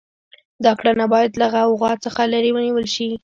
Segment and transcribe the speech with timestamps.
[0.63, 3.09] دا کړنه باید له غوغا څخه لرې ونیول شي.